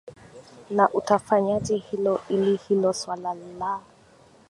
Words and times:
na 0.69 0.89
utafanyaje 0.89 1.75
hilo 1.77 2.21
ili 2.29 2.55
hilo 2.55 2.93
swala 2.93 3.33
la 3.33 3.81